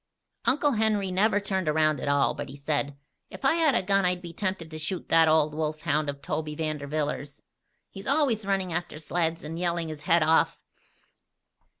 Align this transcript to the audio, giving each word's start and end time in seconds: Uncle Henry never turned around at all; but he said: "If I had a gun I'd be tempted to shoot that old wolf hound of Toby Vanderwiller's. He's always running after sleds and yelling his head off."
Uncle 0.45 0.71
Henry 0.71 1.11
never 1.11 1.39
turned 1.39 1.69
around 1.69 1.99
at 1.99 2.07
all; 2.07 2.33
but 2.33 2.49
he 2.49 2.55
said: 2.55 2.97
"If 3.29 3.45
I 3.45 3.53
had 3.53 3.75
a 3.75 3.83
gun 3.83 4.03
I'd 4.03 4.19
be 4.23 4.33
tempted 4.33 4.71
to 4.71 4.79
shoot 4.79 5.09
that 5.09 5.27
old 5.27 5.53
wolf 5.53 5.81
hound 5.81 6.09
of 6.09 6.23
Toby 6.23 6.55
Vanderwiller's. 6.55 7.39
He's 7.91 8.07
always 8.07 8.43
running 8.43 8.73
after 8.73 8.97
sleds 8.97 9.43
and 9.43 9.59
yelling 9.59 9.89
his 9.89 10.01
head 10.01 10.23
off." 10.23 10.57